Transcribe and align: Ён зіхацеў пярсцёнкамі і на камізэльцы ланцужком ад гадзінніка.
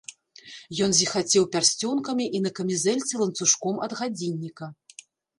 Ён 0.85 0.91
зіхацеў 0.99 1.43
пярсцёнкамі 1.55 2.25
і 2.39 2.41
на 2.45 2.51
камізэльцы 2.59 3.13
ланцужком 3.25 3.75
ад 3.89 3.93
гадзінніка. 3.99 4.71